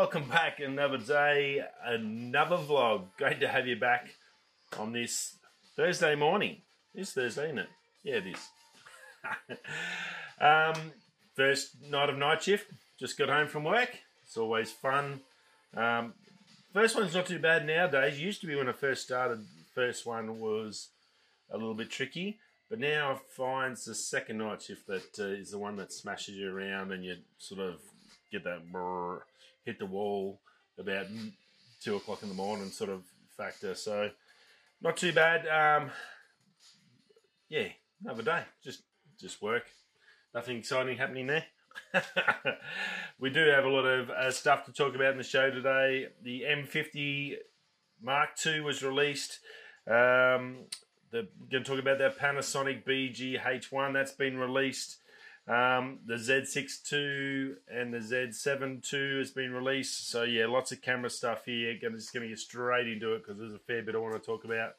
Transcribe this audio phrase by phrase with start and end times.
[0.00, 0.60] welcome back.
[0.60, 3.02] Another day, another vlog.
[3.18, 4.08] Great to have you back
[4.78, 5.36] on this
[5.76, 6.62] Thursday morning.
[6.94, 7.68] It's Thursday, isn't it?
[8.02, 9.58] Yeah, it is.
[10.40, 10.92] um,
[11.36, 12.70] first night of night shift.
[12.98, 13.90] Just got home from work.
[14.24, 15.20] It's always fun.
[15.76, 16.14] Um,
[16.72, 18.18] first one's not too bad nowadays.
[18.18, 19.44] Used to be when I first started.
[19.74, 20.88] First one was
[21.50, 22.38] a little bit tricky,
[22.70, 26.36] but now I find the second night shift that uh, is the one that smashes
[26.36, 27.80] you around and you sort of
[28.30, 29.20] get that brrr,
[29.64, 30.40] hit the wall
[30.78, 31.06] about
[31.82, 33.02] two o'clock in the morning sort of
[33.36, 33.74] factor.
[33.74, 34.10] So
[34.80, 35.46] not too bad.
[35.46, 35.90] Um,
[37.48, 37.68] yeah,
[38.02, 38.44] another day.
[38.62, 38.82] Just
[39.18, 39.64] just work.
[40.34, 41.44] Nothing exciting happening there.
[43.20, 46.08] we do have a lot of uh, stuff to talk about in the show today.
[46.22, 47.36] The M50
[48.02, 49.40] Mark II was released.
[49.86, 50.66] Um,
[51.10, 54.98] the, going to talk about that Panasonic BGH1 that's been released.
[55.48, 60.08] Um, the Z6 II and the Z7 II has been released.
[60.08, 61.76] So yeah, lots of camera stuff here.
[61.84, 64.14] I'm just going to get straight into it because there's a fair bit I want
[64.14, 64.74] to talk about,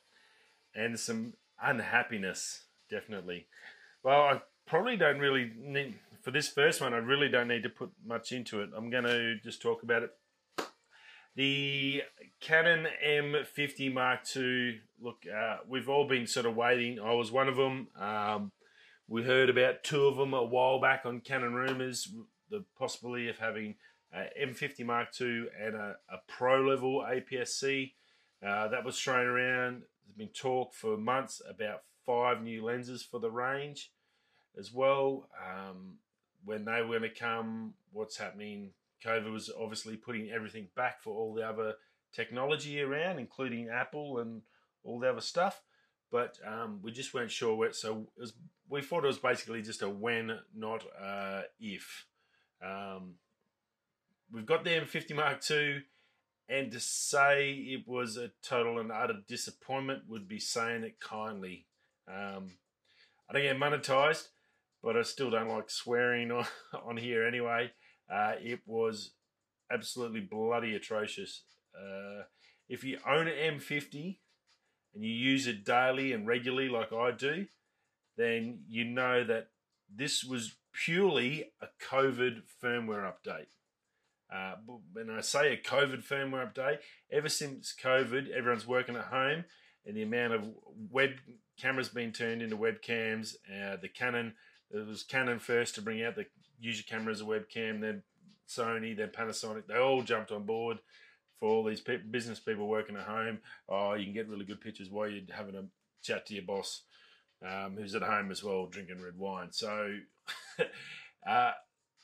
[0.74, 3.48] and some unhappiness definitely.
[4.04, 6.94] Well, I probably don't really need for this first one.
[6.94, 8.70] I really don't need to put much into it.
[8.76, 10.12] I'm going to just talk about it.
[11.36, 12.04] The
[12.42, 14.82] Canon M50 Mark II.
[15.02, 17.00] Look, uh, we've all been sort of waiting.
[17.00, 17.88] I was one of them.
[17.98, 18.52] Um,
[19.12, 22.08] we heard about two of them a while back on Canon Rumors,
[22.50, 23.76] the possibility of having
[24.14, 27.94] an M50 Mark II and a, a Pro level APS-C.
[28.42, 29.82] Uh, that was thrown around.
[30.06, 33.92] There's been talk for months about five new lenses for the range
[34.58, 35.28] as well.
[35.46, 35.96] Um,
[36.46, 38.72] when they were going to come, what's happening?
[39.06, 41.74] COVID was obviously putting everything back for all the other
[42.14, 44.42] technology around, including Apple and
[44.86, 45.62] all the other stuff.
[46.12, 47.74] But um, we just weren't sure where.
[47.74, 48.34] So was,
[48.70, 52.06] we thought it was basically just a when, not a if.
[52.64, 53.16] Um,
[54.32, 55.84] we've got the M50 Mark II,
[56.50, 61.66] and to say it was a total and utter disappointment would be saying it kindly.
[62.08, 62.58] Um,
[63.30, 64.28] I don't get monetized,
[64.84, 66.46] but I still don't like swearing on,
[66.86, 67.72] on here anyway.
[68.12, 69.12] Uh, it was
[69.72, 71.44] absolutely bloody atrocious.
[71.74, 72.24] Uh,
[72.68, 74.18] if you own an M50
[74.94, 77.48] and you use it daily and regularly, like I do,
[78.18, 79.48] then you know that
[79.94, 83.48] this was purely a COVID firmware update.
[84.34, 84.56] Uh,
[84.94, 86.80] when I say a COVID firmware update,
[87.12, 89.46] ever since COVID, everyone's working at home,
[89.86, 90.48] and the amount of
[90.90, 91.12] web
[91.60, 93.36] cameras being turned into webcams.
[93.50, 94.34] Uh, the Canon,
[94.72, 96.26] it was Canon first to bring out the
[96.60, 98.04] use your camera as a webcam, then
[98.48, 99.68] Sony, then Panasonic.
[99.68, 100.78] They all jumped on board
[101.42, 103.40] for all these pe- business people working at home.
[103.68, 105.64] Oh, you can get really good pictures while you're having a
[106.04, 106.84] chat to your boss
[107.46, 109.48] um, who's at home as well drinking red wine.
[109.52, 109.98] So,
[111.28, 111.52] uh,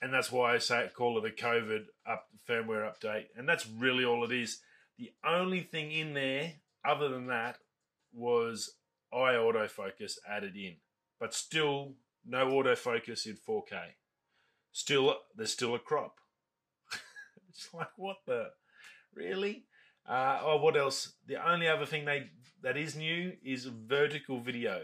[0.01, 4.03] and that's why I say call it a COVID up firmware update, and that's really
[4.03, 4.59] all it is.
[4.97, 6.53] The only thing in there,
[6.83, 7.59] other than that,
[8.11, 8.73] was
[9.13, 10.77] eye autofocus added in,
[11.19, 11.93] but still
[12.25, 13.79] no autofocus in 4K.
[14.71, 16.15] Still, there's still a crop.
[17.49, 18.49] it's like what the
[19.17, 19.65] really?
[20.07, 21.13] Uh, oh, what else?
[21.25, 22.29] The only other thing they
[22.61, 24.81] that is new is vertical video.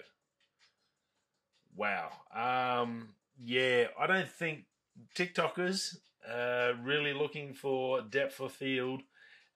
[1.75, 2.11] Wow.
[2.33, 3.09] Um,
[3.41, 4.65] yeah, I don't think
[5.15, 5.95] TikTokers
[6.29, 9.01] uh, really looking for depth of field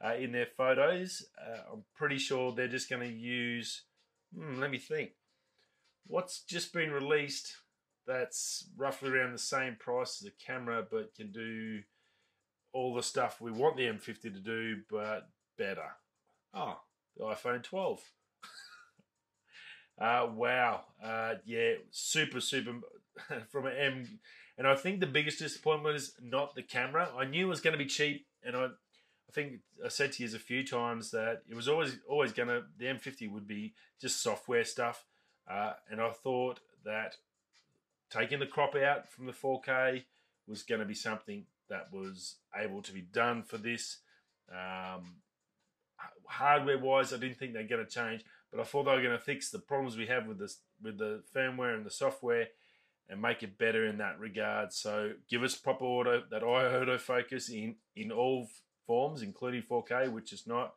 [0.04, 1.26] uh, in their photos.
[1.40, 3.84] Uh, I'm pretty sure they're just going to use.
[4.36, 5.12] Hmm, let me think.
[6.08, 7.58] What's just been released
[8.08, 11.82] that's roughly around the same price as a camera, but can do
[12.78, 15.28] all the stuff we want the M50 to do, but
[15.58, 15.96] better.
[16.54, 16.80] Oh,
[17.18, 18.02] the iPhone 12.
[20.00, 20.82] Uh, wow.
[21.04, 22.72] Uh, yeah, super, super
[23.50, 24.20] from an M.
[24.56, 27.10] And I think the biggest disappointment is not the camera.
[27.18, 30.24] I knew it was going to be cheap, and I, I think I said to
[30.24, 33.74] you a few times that it was always always going to the M50 would be
[34.00, 35.04] just software stuff,
[35.50, 37.16] uh, and I thought that
[38.12, 40.04] taking the crop out from the 4K
[40.48, 44.00] was going to be something that was able to be done for this.
[44.52, 45.18] Um,
[46.28, 49.18] hardware wise, I didn't think they're going to change, but I thought they were going
[49.18, 52.48] to fix the problems we have with this with the firmware and the software
[53.10, 54.74] and make it better in that regard.
[54.74, 58.48] So give us proper auto that I autofocus in in all
[58.86, 60.74] forms, including 4K, which is not.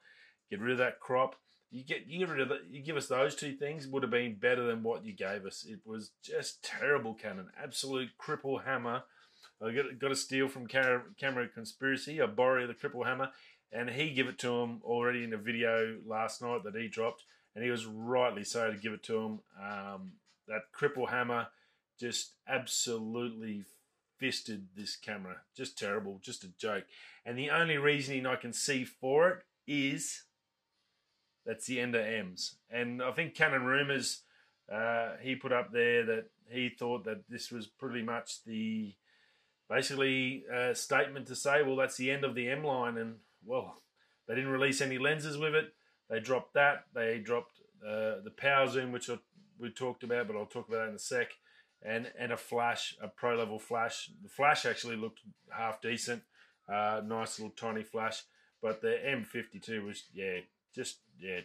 [0.50, 1.36] Get rid of that crop.
[1.70, 4.34] You get you get rid of you give us those two things would have been
[4.34, 5.64] better than what you gave us.
[5.68, 7.48] It was just terrible, Canon.
[7.62, 9.04] Absolute cripple hammer.
[9.62, 12.20] I got, got to steal from camera conspiracy.
[12.20, 13.30] I borrow the cripple hammer
[13.72, 17.24] and he gave it to him already in a video last night that he dropped,
[17.54, 19.40] and he was rightly so to give it to him.
[19.60, 20.12] Um,
[20.48, 21.48] that cripple hammer
[21.98, 23.64] just absolutely
[24.18, 25.36] fisted this camera.
[25.56, 26.84] Just terrible, just a joke.
[27.24, 30.24] And the only reasoning I can see for it is
[31.46, 32.56] that's the Ender M's.
[32.70, 34.22] And I think Canon Rumors,
[34.72, 38.94] uh, he put up there that he thought that this was pretty much the
[39.70, 42.98] basically a statement to say, well, that's the end of the M line.
[42.98, 43.80] And well,
[44.26, 45.72] they didn't release any lenses with it.
[46.10, 46.84] They dropped that.
[46.92, 49.08] They dropped uh, the power zoom, which
[49.58, 51.28] we talked about, but I'll talk about that in a sec.
[51.82, 54.10] And and a flash, a pro level flash.
[54.22, 56.22] The flash actually looked half decent,
[56.68, 58.24] uh, nice little tiny flash.
[58.60, 60.40] But the M52 was yeah,
[60.74, 61.40] just yeah,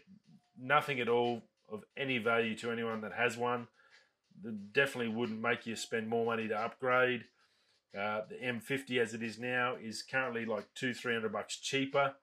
[0.60, 3.68] nothing at all of any value to anyone that has one.
[4.44, 7.24] That definitely wouldn't make you spend more money to upgrade.
[7.98, 12.14] Uh, the M50 as it is now is currently like two, three hundred bucks cheaper.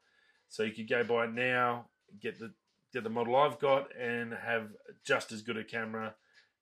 [0.49, 1.87] So you could go buy it now,
[2.21, 2.53] get the
[2.93, 4.69] get the model I've got, and have
[5.05, 6.15] just as good a camera,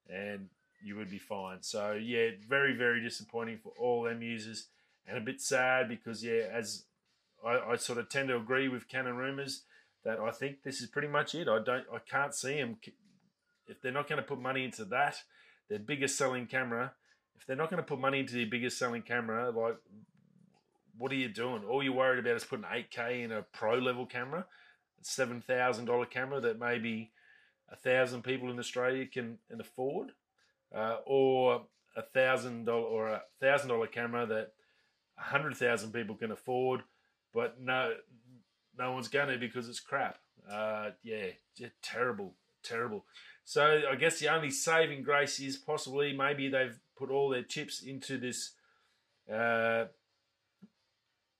[0.08, 0.48] and
[0.82, 1.58] you would be fine.
[1.62, 4.68] So yeah, very very disappointing for all M users,
[5.06, 6.84] and a bit sad because yeah, as
[7.44, 9.62] I, I sort of tend to agree with Canon rumors
[10.04, 11.48] that I think this is pretty much it.
[11.48, 12.76] I don't, I can't see them
[13.66, 15.16] if they're not going to put money into that,
[15.68, 16.92] their biggest selling camera.
[17.40, 19.76] If they're not going to put money into their biggest selling camera, like
[21.00, 21.64] what are you doing?
[21.64, 24.44] All you're worried about is putting 8K in a pro level camera,
[25.00, 27.10] seven thousand dollar camera that maybe
[27.72, 30.12] a thousand people in Australia can, can afford,
[30.74, 31.62] uh, or
[31.96, 34.52] a thousand dollar or a thousand dollar camera that
[35.18, 36.82] a hundred thousand people can afford,
[37.32, 37.94] but no,
[38.78, 40.18] no one's to because it's crap.
[40.50, 41.26] Uh, yeah,
[41.82, 43.04] terrible, terrible.
[43.44, 47.82] So I guess the only saving grace is possibly maybe they've put all their chips
[47.82, 48.52] into this
[49.32, 49.86] uh,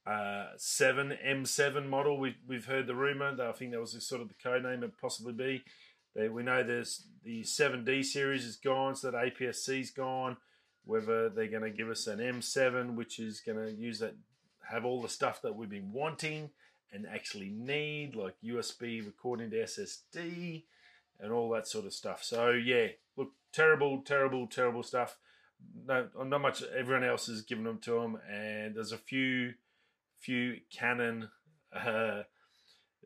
[0.06, 2.18] uh, seven M7 model.
[2.18, 3.34] We've we've heard the rumor.
[3.34, 5.62] That I think that was sort of the code name it possibly be.
[6.16, 10.38] They, we know there's the 7D series is gone, so that APS-C's gone.
[10.84, 14.16] Whether they're going to give us an M7, which is going to use that,
[14.70, 16.50] have all the stuff that we've been wanting
[16.92, 20.64] and actually need, like USB recording to SSD
[21.20, 22.24] and all that sort of stuff.
[22.24, 25.18] So yeah, look, terrible, terrible, terrible stuff.
[25.86, 26.62] No, not much.
[26.76, 29.54] Everyone else is giving them to them, and there's a few,
[30.18, 31.28] few Canon,
[31.74, 32.22] uh,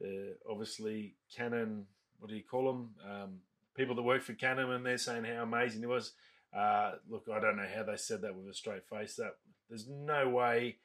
[0.02, 1.86] uh, obviously Canon.
[2.18, 2.90] What do you call them?
[3.08, 3.40] Um,
[3.74, 6.12] people that work for Canon, and they're saying how amazing it was.
[6.56, 9.16] Uh, look, I don't know how they said that with a straight face.
[9.16, 9.36] That
[9.68, 10.76] there's no way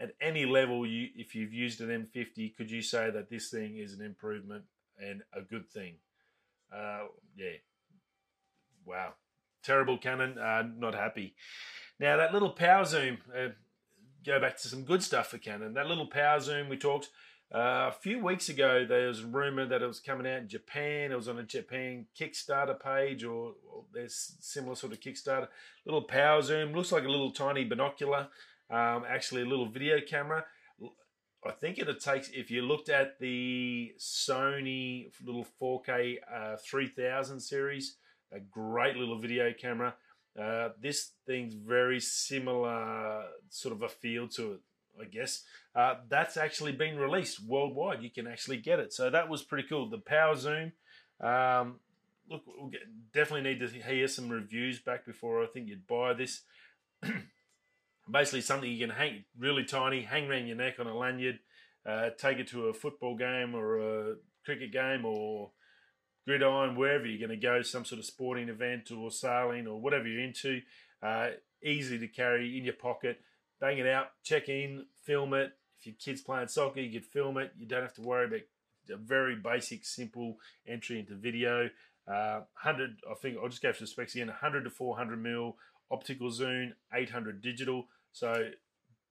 [0.00, 3.78] at any level, you if you've used an M50, could you say that this thing
[3.78, 4.64] is an improvement
[4.98, 5.94] and a good thing?
[6.74, 7.06] Uh,
[7.36, 7.56] yeah,
[8.84, 9.14] wow,
[9.64, 10.38] terrible Canon.
[10.38, 11.34] Uh, not happy.
[11.98, 13.18] Now that little power zoom.
[13.36, 13.48] Uh,
[14.24, 15.74] go back to some good stuff for Canon.
[15.74, 17.10] That little power zoom we talked
[17.54, 18.86] uh, a few weeks ago.
[18.88, 21.12] There was rumor that it was coming out in Japan.
[21.12, 25.48] It was on a Japan Kickstarter page, or, or there's similar sort of Kickstarter.
[25.84, 28.28] Little power zoom looks like a little tiny binocular
[28.70, 30.44] um, actually a little video camera.
[31.46, 37.96] I think it takes, if you looked at the Sony little 4K uh, 3000 series,
[38.34, 39.94] a great little video camera.
[40.40, 44.60] Uh, this thing's very similar sort of a feel to it,
[45.00, 45.42] I guess.
[45.74, 48.02] Uh, that's actually been released worldwide.
[48.02, 48.92] You can actually get it.
[48.92, 49.88] So that was pretty cool.
[49.88, 50.72] The power zoom.
[51.20, 51.76] Um,
[52.28, 52.82] look, we'll get,
[53.12, 56.42] definitely need to hear some reviews back before I think you'd buy this.
[58.10, 61.38] basically something you can hang really tiny, hang around your neck on a lanyard,
[61.86, 65.50] uh, take it to a football game or a cricket game or
[66.26, 70.06] gridiron, wherever you're going to go, some sort of sporting event or sailing or whatever
[70.06, 70.60] you're into.
[71.02, 71.30] Uh,
[71.62, 73.20] easy to carry in your pocket.
[73.60, 75.52] Bang it out, check in, film it.
[75.78, 77.52] If your kid's playing soccer, you could film it.
[77.58, 78.40] You don't have to worry about
[78.92, 81.68] a very basic, simple entry into video.
[82.06, 85.56] Uh, 100, I think I'll just go for the specs again 100 to 400 mil
[85.90, 87.86] optical zoom, 800 digital.
[88.12, 88.50] So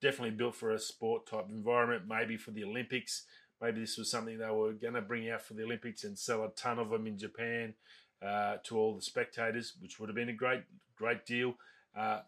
[0.01, 3.25] definitely built for a sport type environment, maybe for the Olympics.
[3.63, 6.43] Maybe this was something they were going to bring out for the Olympics and sell
[6.43, 7.73] a ton of them in Japan
[8.21, 10.63] uh, to all the spectators, which would have been a great,
[10.97, 11.55] great deal.
[11.97, 12.19] Uh,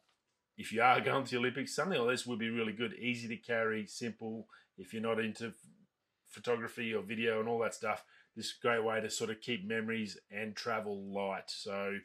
[0.57, 3.27] if you are going to the Olympics, something like this would be really good, easy
[3.27, 4.47] to carry, simple.
[4.77, 5.51] If you're not into
[6.29, 8.05] photography or video and all that stuff,
[8.37, 11.49] this is a great way to sort of keep memories and travel light.
[11.49, 11.97] So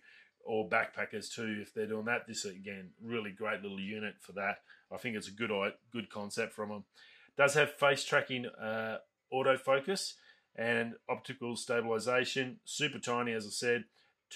[0.44, 2.26] or backpackers too if they're doing that.
[2.26, 4.58] This again, really great little unit for that.
[4.92, 5.50] I think it's a good
[5.92, 6.84] good concept from them.
[7.36, 8.98] Does have face tracking, uh,
[9.32, 10.14] autofocus,
[10.56, 12.58] and optical stabilization.
[12.64, 13.84] Super tiny, as I said,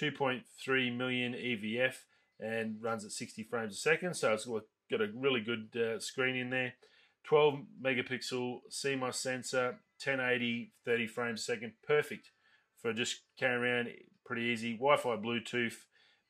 [0.00, 1.94] 2.3 million EVF
[2.40, 4.14] and runs at 60 frames a second.
[4.14, 4.46] So it's
[4.90, 6.74] got a really good uh, screen in there.
[7.24, 11.72] 12 megapixel CMOS sensor, 1080, 30 frames a second.
[11.86, 12.30] Perfect
[12.80, 13.88] for just carrying around.
[14.26, 14.74] Pretty easy.
[14.74, 15.74] Wi-Fi, Bluetooth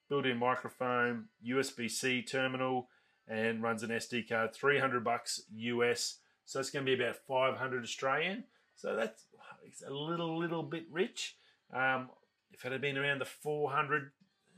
[0.09, 2.89] built-in microphone, USB-C terminal,
[3.27, 6.19] and runs an SD card, 300 bucks US.
[6.45, 8.45] So it's going to be about 500 Australian.
[8.77, 9.25] So that's
[9.65, 11.37] it's a little, little bit rich.
[11.73, 12.11] Um,
[12.53, 14.11] if it had been around the 400,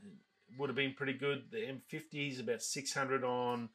[0.03, 1.45] it would have been pretty good.
[1.51, 3.69] The M50 is about 600 on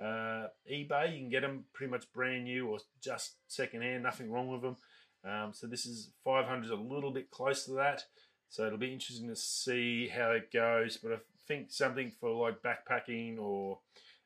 [0.00, 1.12] uh, eBay.
[1.12, 4.76] You can get them pretty much brand new or just secondhand, nothing wrong with them.
[5.24, 8.04] Um, so this is 500 is a little bit close to that.
[8.48, 10.96] So it'll be interesting to see how it goes.
[10.96, 13.78] But I think something for like backpacking or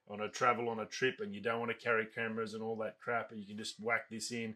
[0.09, 2.76] on a travel on a trip and you don't want to carry cameras and all
[2.76, 4.54] that crap, and you can just whack this in,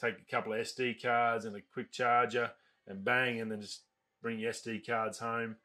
[0.00, 2.50] take a couple of SD cards and a quick charger,
[2.86, 3.82] and bang, and then just
[4.22, 5.56] bring your SD cards home.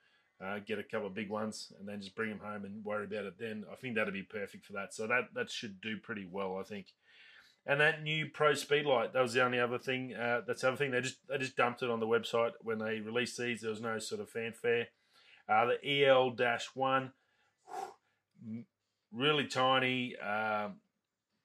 [0.44, 3.06] Uh, get a couple of big ones and then just bring them home and worry
[3.06, 3.64] about it then.
[3.72, 4.94] I think that'd be perfect for that.
[4.94, 6.88] So that that should do pretty well, I think.
[7.66, 10.14] And that new Pro Speedlight, that was the only other thing.
[10.14, 10.92] Uh, that's the other thing.
[10.92, 13.62] They just they just dumped it on the website when they released these.
[13.62, 14.88] There was no sort of fanfare.
[15.48, 16.36] Uh, the EL
[16.74, 17.14] one,
[19.14, 20.76] really tiny, um,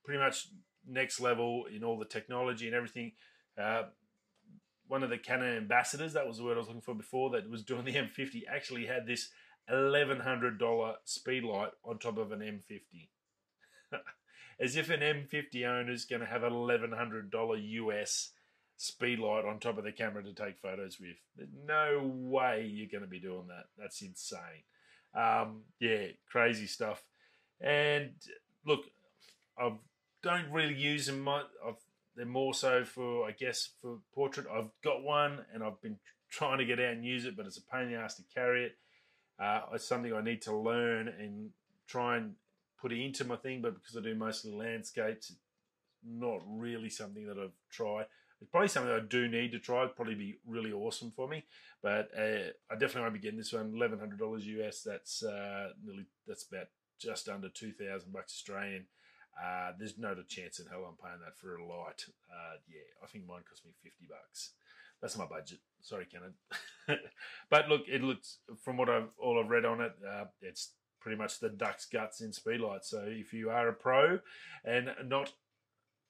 [0.04, 0.48] pretty much
[0.86, 3.12] next level in all the technology and everything.
[3.60, 3.84] Uh,
[4.86, 7.48] one of the Canon ambassadors, that was the word I was looking for before, that
[7.50, 9.28] was doing the M50, actually had this
[9.70, 13.08] $1,100 speed light on top of an M50.
[14.60, 18.30] As if an M50 owner is going to have an $1,100 US
[18.76, 21.16] speed light on top of the camera to take photos with.
[21.36, 23.66] There's no way you're going to be doing that.
[23.76, 24.64] That's insane.
[25.14, 27.02] Um, yeah, crazy stuff.
[27.60, 28.12] And
[28.64, 28.84] look,
[29.58, 29.72] I
[30.22, 31.20] don't really use them.
[31.20, 31.46] Much.
[31.66, 31.74] I've,
[32.16, 34.46] they're more so for, I guess, for portrait.
[34.52, 35.98] I've got one, and I've been
[36.30, 38.22] trying to get out and use it, but it's a pain in the ass to
[38.34, 38.76] carry it.
[39.38, 41.50] Uh, it's something I need to learn and
[41.86, 42.34] try and
[42.80, 43.62] put it into my thing.
[43.62, 45.32] But because I do mostly landscapes,
[46.04, 48.06] not really something that I've tried.
[48.40, 49.82] It's probably something I do need to try.
[49.82, 51.44] It'd probably be really awesome for me.
[51.82, 53.72] But uh, I definitely won't be getting this one.
[53.74, 54.82] Eleven hundred dollars US.
[54.82, 56.06] That's uh, nearly.
[56.26, 56.68] That's about
[56.98, 58.86] just under two thousand bucks Australian.
[59.38, 62.04] Uh, there's no chance in hell I'm paying that for a light.
[62.28, 64.50] Uh, yeah, I think mine cost me fifty bucks.
[65.00, 65.60] That's my budget.
[65.80, 66.34] Sorry, Canon.
[67.50, 71.16] but look, it looks from what I've all I've read on it, uh, it's pretty
[71.16, 72.84] much the duck's guts in speedlight.
[72.84, 74.18] So if you are a pro
[74.64, 75.32] and not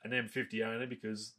[0.04, 1.34] an M50 owner, because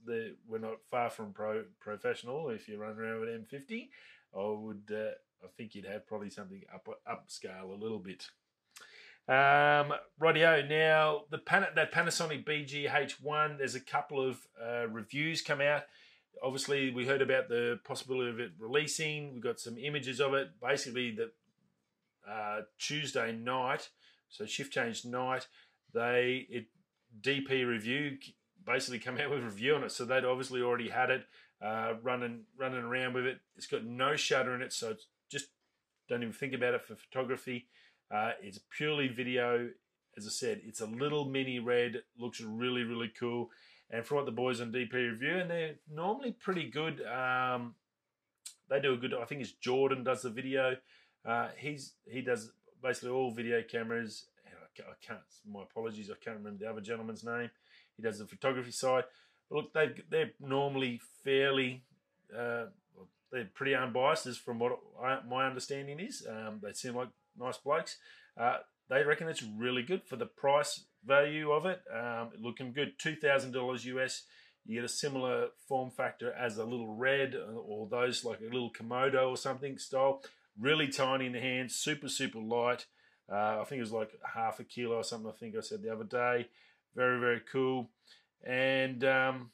[0.48, 3.90] we're not far from pro professional, if you run around with M50,
[4.38, 5.12] I would uh,
[5.44, 8.28] I think you'd have probably something up upscale a little bit.
[9.30, 10.68] Um, rightio.
[10.68, 13.60] Now the Pan- that Panasonic BGH1.
[13.60, 15.84] There's a couple of uh, reviews come out.
[16.42, 19.36] Obviously, we heard about the possibility of it releasing.
[19.36, 20.60] We got some images of it.
[20.60, 21.30] Basically, the
[22.28, 23.90] uh, Tuesday night,
[24.30, 25.48] so shift change night,
[25.94, 26.66] they it
[27.22, 28.18] DP review
[28.66, 29.92] basically come out with a review on it.
[29.92, 31.26] So they'd obviously already had it
[31.62, 33.38] uh, running running around with it.
[33.56, 34.96] It's got no shutter in it, so
[35.30, 35.50] just
[36.08, 37.68] don't even think about it for photography.
[38.12, 39.70] Uh, it's purely video.
[40.18, 43.50] As I said, it's a little mini red, looks really, really cool.
[43.92, 47.02] And from what the boys on DP review, and they're normally pretty good.
[47.06, 47.76] Um,
[48.70, 49.14] they do a good.
[49.14, 50.76] I think it's Jordan does the video.
[51.26, 52.52] Uh, he's he does
[52.84, 54.26] basically all video cameras.
[54.78, 55.20] I can't.
[55.52, 56.10] My apologies.
[56.10, 57.50] I can't remember the other gentleman's name.
[57.98, 59.06] He does the photography side.
[59.50, 61.84] But look, they they're normally fairly.
[62.36, 62.66] Uh,
[63.32, 66.26] they're pretty unbiased, as from what I, my understanding is.
[66.28, 67.10] Um, they seem like
[67.40, 67.98] nice blokes.
[68.40, 68.58] Uh,
[68.90, 71.82] they reckon it's really good for the price value of it.
[71.94, 74.24] Um, looking good, two thousand dollars US.
[74.66, 78.72] You get a similar form factor as a little red or those like a little
[78.72, 80.22] Komodo or something style.
[80.60, 82.86] Really tiny in the hand, super super light.
[83.32, 85.30] Uh, I think it was like half a kilo or something.
[85.30, 86.48] I think I said the other day.
[86.96, 87.90] Very very cool,
[88.44, 89.52] and um,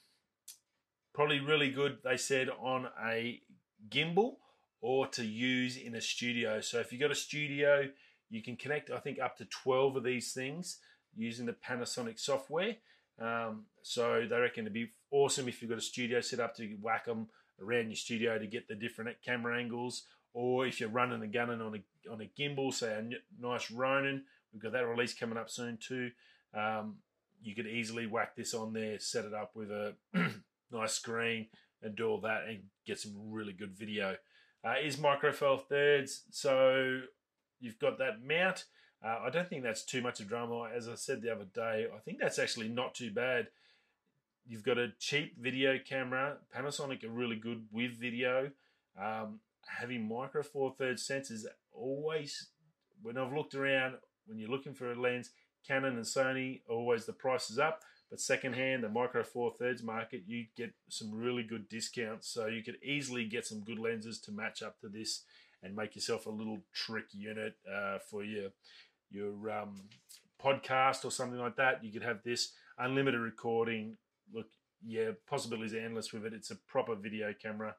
[1.13, 1.99] probably really good.
[2.03, 3.41] They said on a
[3.89, 4.37] gimbal
[4.81, 6.61] or to use in a studio.
[6.61, 7.89] So if you've got a studio,
[8.29, 10.79] you can connect, I think, up to 12 of these things
[11.15, 12.75] using the Panasonic software.
[13.19, 16.67] Um, so they reckon it'd be awesome if you've got a studio set up to
[16.81, 17.27] whack them
[17.61, 20.03] around your studio to get the different camera angles.
[20.33, 24.23] Or if you're running and gunning on a, on a gimbal, say a nice Ronin,
[24.51, 26.11] we've got that release coming up soon too.
[26.53, 26.95] Um,
[27.41, 29.93] you could easily whack this on there, set it up with a
[30.71, 31.47] nice screen,
[31.81, 34.15] and do all that and get some really good video.
[34.65, 37.01] Uh, is micro four thirds, so
[37.59, 38.65] you've got that mount.
[39.05, 40.69] Uh, I don't think that's too much of drama.
[40.75, 43.49] As I said the other day, I think that's actually not too bad.
[44.47, 46.37] You've got a cheap video camera.
[46.55, 48.49] Panasonic are really good with video.
[48.99, 52.47] Um, having micro four thirds sensors always,
[53.03, 53.95] when I've looked around,
[54.25, 55.29] when you're looking for a lens,
[55.67, 57.83] Canon and Sony always the price is up.
[58.09, 62.27] But secondhand, the micro four thirds market, you get some really good discounts.
[62.27, 65.23] So you could easily get some good lenses to match up to this
[65.63, 68.51] and make yourself a little trick unit uh, for your
[69.11, 69.75] your um,
[70.43, 73.97] podcast or something like that, you could have this unlimited recording.
[74.33, 74.47] Look,
[74.85, 76.33] yeah, possibilities are endless with it.
[76.33, 77.75] It's a proper video camera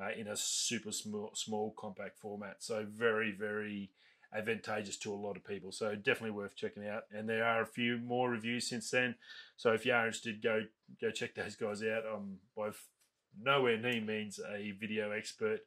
[0.00, 2.56] uh, in a super small, small compact format.
[2.60, 3.90] So very, very
[4.34, 5.72] advantageous to a lot of people.
[5.72, 7.04] So definitely worth checking out.
[7.12, 9.16] And there are a few more reviews since then.
[9.56, 10.62] So if you are interested, go
[11.00, 12.04] go check those guys out.
[12.12, 12.70] I'm by
[13.40, 15.60] nowhere near means a video expert.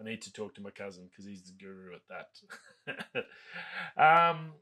[0.00, 2.24] I need to talk to my cousin because he's the guru at
[3.16, 3.26] that.
[4.30, 4.52] um,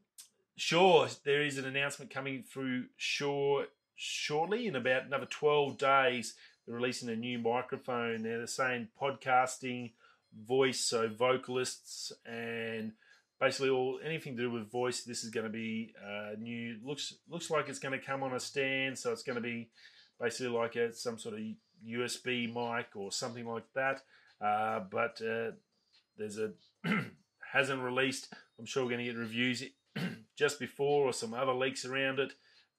[0.56, 6.34] Shure, there is an announcement coming through Shure shortly in about another 12 days.
[6.66, 8.22] They're releasing a new microphone.
[8.22, 9.92] They're the same podcasting,
[10.36, 12.92] voice, so vocalists and
[13.40, 15.02] basically all anything to do with voice.
[15.02, 16.76] This is going to be uh, new.
[16.84, 19.68] looks looks like it's going to come on a stand, so it's going to be
[20.20, 21.40] basically like a, some sort of
[21.86, 24.02] USB mic or something like that.
[24.40, 25.52] Uh, but uh,
[26.16, 26.52] there's a
[27.52, 28.32] hasn't released.
[28.58, 29.62] I'm sure we're going to get reviews
[30.36, 32.32] just before or some other leaks around it.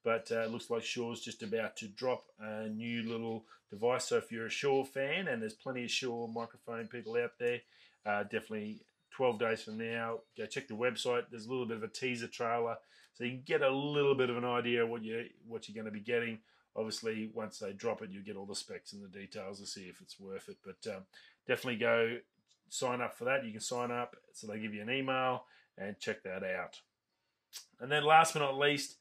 [0.03, 4.05] But uh, it looks like Shure's just about to drop a new little device.
[4.05, 7.59] So if you're a Shure fan, and there's plenty of Shure microphone people out there,
[8.05, 11.23] uh, definitely 12 days from now, go check the website.
[11.29, 12.77] There's a little bit of a teaser trailer,
[13.13, 15.91] so you can get a little bit of an idea what you what you're going
[15.91, 16.39] to be getting.
[16.75, 19.81] Obviously, once they drop it, you'll get all the specs and the details to see
[19.81, 20.57] if it's worth it.
[20.63, 21.03] But um,
[21.47, 22.17] definitely go
[22.69, 23.45] sign up for that.
[23.45, 25.45] You can sign up, so they give you an email
[25.77, 26.79] and check that out.
[27.79, 28.97] And then, last but not least,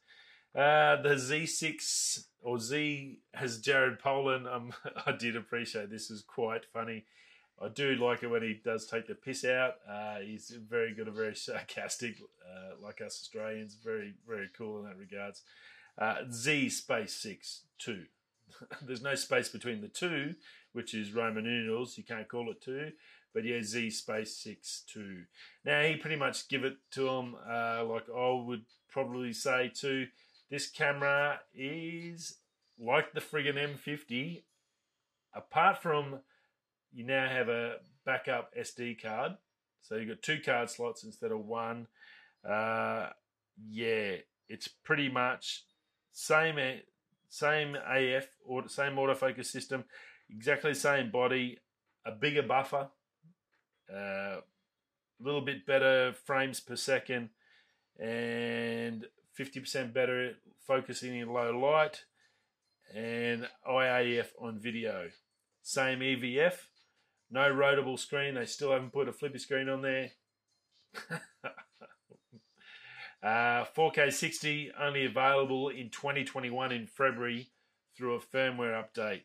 [0.55, 4.47] uh, the Z6 or Z has Jared Polin.
[4.47, 4.73] Um,
[5.05, 7.05] I did appreciate this is quite funny.
[7.61, 9.75] I do like it when he does take the piss out.
[9.89, 13.75] Uh, he's very good and very sarcastic, uh, like us Australians.
[13.83, 15.41] Very, very cool in that regards.
[15.97, 18.05] Uh, Z space six two.
[18.81, 20.35] There's no space between the two,
[20.71, 21.97] which is Roman numerals.
[21.97, 22.91] You can't call it two.
[23.33, 25.23] But yeah, Z space six two.
[25.65, 30.07] Now he pretty much give it to him uh, like I would probably say too.
[30.49, 32.37] This camera is
[32.79, 34.43] like the friggin' M50.
[35.35, 36.21] Apart from
[36.93, 39.33] you now have a backup SD card.
[39.81, 41.87] So you've got two card slots instead of one.
[42.47, 43.09] Uh,
[43.69, 44.15] yeah,
[44.47, 45.65] it's pretty much
[46.11, 46.57] same
[47.29, 49.85] same AF or same autofocus system,
[50.29, 51.59] exactly same body,
[52.05, 52.89] a bigger buffer,
[53.93, 54.41] uh, a
[55.19, 57.29] little bit better frames per second,
[57.99, 59.05] and
[59.39, 60.33] 50% better
[60.65, 62.03] focusing in low light,
[62.95, 65.09] and IAF on video.
[65.61, 66.55] Same EVF,
[67.31, 68.35] no rotable screen.
[68.35, 70.11] They still haven't put a flippy screen on there.
[73.23, 77.49] uh, 4K 60 only available in 2021 in February
[77.95, 79.21] through a firmware update.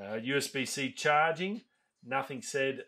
[0.00, 1.62] Uh, USB C charging,
[2.04, 2.84] nothing said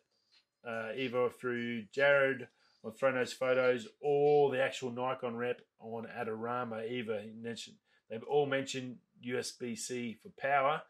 [0.67, 2.47] uh, either through Jared
[2.85, 7.23] on Fro Knows Photos or the actual Nikon rep on Adorama either.
[7.41, 7.77] Mentioned,
[8.09, 10.83] they've all mentioned USB C for power.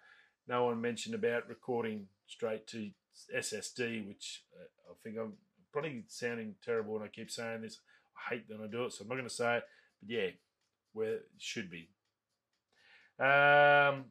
[0.47, 2.91] No one mentioned about recording straight to
[3.37, 5.35] SSD, which uh, I think I'm
[5.73, 7.79] probably sounding terrible when I keep saying this.
[8.17, 9.65] I hate when I do it, so I'm not going to say it.
[10.03, 10.27] But yeah,
[10.93, 11.89] where it should be.
[13.19, 14.07] Um,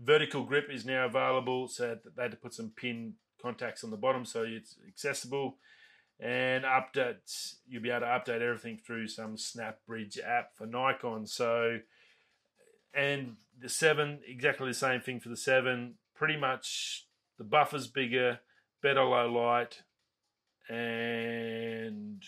[0.00, 3.96] vertical grip is now available, so they had to put some pin contacts on the
[3.96, 5.56] bottom so it's accessible.
[6.20, 11.26] And updates, you'll be able to update everything through some SnapBridge app for Nikon.
[11.26, 11.78] So,
[12.94, 15.94] and the 7, exactly the same thing for the 7.
[16.14, 17.06] Pretty much
[17.42, 18.38] the buffer's bigger,
[18.82, 19.82] better low light,
[20.68, 22.22] and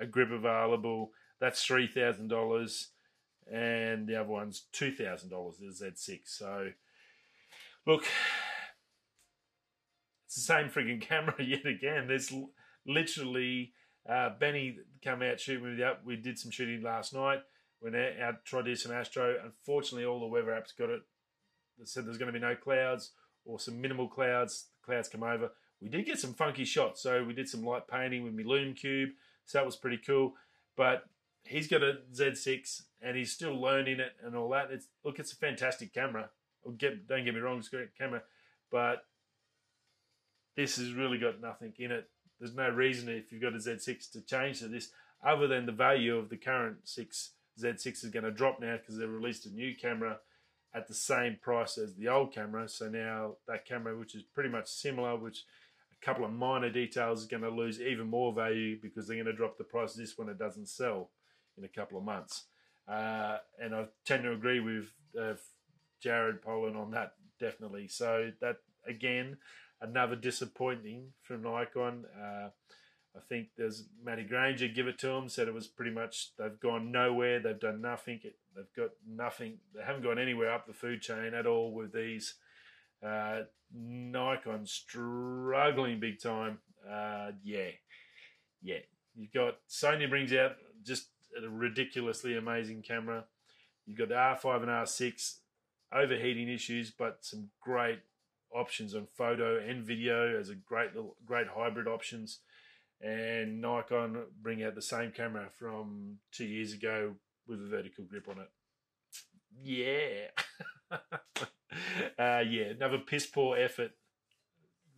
[0.00, 1.12] a grip available.
[1.40, 2.88] That's three thousand dollars,
[3.50, 5.58] and the other one's two thousand dollars.
[5.58, 6.20] The Z6.
[6.24, 6.70] So,
[7.86, 8.04] look,
[10.26, 12.08] it's the same frigging camera yet again.
[12.08, 12.32] There's
[12.84, 13.74] literally
[14.10, 16.04] uh, Benny come out shooting with up.
[16.04, 17.42] We did some shooting last night.
[17.80, 19.36] Went out, tried to do some astro.
[19.44, 21.02] Unfortunately, all the weather apps got it.
[21.78, 23.12] They said there's going to be no clouds
[23.48, 24.66] or some minimal clouds.
[24.80, 25.50] The clouds come over.
[25.80, 28.74] We did get some funky shots, so we did some light painting with my Lume
[28.74, 29.10] Cube,
[29.46, 30.34] so that was pretty cool.
[30.76, 31.04] But
[31.44, 34.70] he's got a Z6 and he's still learning it and all that.
[34.70, 36.30] It's look, it's a fantastic camera.
[36.76, 38.22] Get, don't get me wrong, it's a great camera,
[38.70, 39.04] but
[40.56, 42.10] this has really got nothing in it.
[42.38, 44.90] There's no reason if you've got a Z6 to change to this,
[45.24, 47.30] other than the value of the current six
[47.60, 50.18] Z6 is going to drop now because they've released a new camera
[50.74, 52.68] at the same price as the old camera.
[52.68, 55.44] So now that camera, which is pretty much similar, which
[56.00, 59.26] a couple of minor details is going to lose even more value because they're going
[59.26, 61.10] to drop the price of this when it doesn't sell
[61.56, 62.44] in a couple of months.
[62.86, 65.34] Uh, and I tend to agree with uh,
[66.02, 67.88] Jared Polin on that definitely.
[67.88, 69.38] So that again,
[69.80, 72.04] another disappointing from Nikon.
[72.18, 72.48] Uh,
[73.18, 75.28] I think there's Matty Granger give it to them.
[75.28, 77.40] Said it was pretty much they've gone nowhere.
[77.40, 78.20] They've done nothing.
[78.54, 79.58] They've got nothing.
[79.74, 82.34] They haven't gone anywhere up the food chain at all with these.
[83.04, 83.42] Uh,
[83.74, 86.58] Nikon struggling big time.
[86.88, 87.70] Uh, yeah,
[88.62, 88.78] yeah.
[89.16, 90.52] You've got Sony brings out
[90.84, 93.24] just a ridiculously amazing camera.
[93.86, 95.38] You've got the R5 and R6
[95.92, 98.00] overheating issues, but some great
[98.54, 102.40] options on photo and video as a great little great hybrid options.
[103.00, 107.14] And Nikon bring out the same camera from two years ago
[107.46, 108.50] with a vertical grip on it.
[109.62, 110.28] Yeah.
[112.18, 113.92] uh, yeah, another piss poor effort.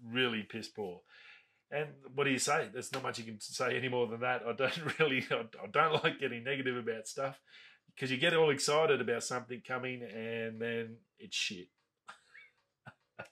[0.03, 1.03] Really piss poor.
[1.71, 2.69] And what do you say?
[2.73, 4.43] There's not much you can say any more than that.
[4.47, 7.39] I don't really, I don't like getting negative about stuff
[7.95, 11.69] because you get all excited about something coming and then it's shit.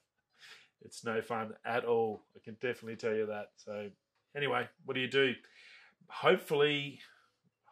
[0.82, 2.22] it's no fun at all.
[2.36, 3.48] I can definitely tell you that.
[3.56, 3.88] So,
[4.36, 5.34] anyway, what do you do?
[6.08, 7.00] Hopefully,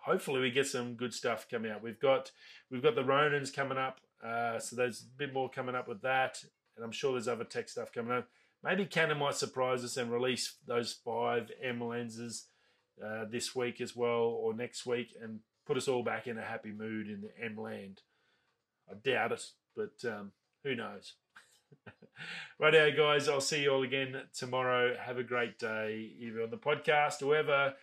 [0.05, 1.83] hopefully we get some good stuff coming out.
[1.83, 2.31] We've got
[2.71, 6.03] we've got the Ronins coming up, uh, so there's a bit more coming up with
[6.03, 6.43] that,
[6.77, 8.29] and I'm sure there's other tech stuff coming up.
[8.63, 12.47] Maybe Canon might surprise us and release those five M lenses
[13.05, 16.43] uh, this week as well, or next week, and put us all back in a
[16.43, 18.01] happy mood in the M land.
[18.91, 19.43] I doubt it,
[19.75, 20.33] but um,
[20.65, 21.15] who knows?
[22.59, 23.29] Righto, guys.
[23.29, 24.97] I'll see you all again tomorrow.
[24.97, 27.75] Have a great day, either on the podcast or whoever.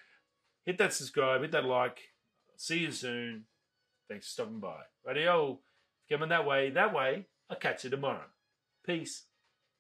[0.66, 2.00] Hit that subscribe, hit that like.
[2.58, 3.46] See you soon.
[4.10, 4.82] Thanks for stopping by.
[5.06, 5.60] Radio,
[6.10, 7.26] coming that way, that way.
[7.50, 8.26] I'll catch you tomorrow.
[8.86, 9.26] Peace.